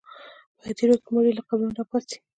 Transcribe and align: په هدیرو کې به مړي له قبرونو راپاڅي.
په 0.57 0.61
هدیرو 0.69 0.95
کې 1.01 1.05
به 1.07 1.11
مړي 1.15 1.31
له 1.35 1.43
قبرونو 1.47 1.77
راپاڅي. 1.79 2.17